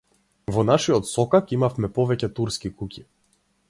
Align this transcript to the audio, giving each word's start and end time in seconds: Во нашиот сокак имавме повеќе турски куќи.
Во 0.55 0.63
нашиот 0.69 1.09
сокак 1.11 1.53
имавме 1.59 1.93
повеќе 2.01 2.33
турски 2.41 2.77
куќи. 2.83 3.09